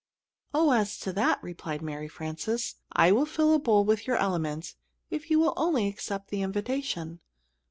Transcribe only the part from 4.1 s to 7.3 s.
element, if you will only accept the invitation."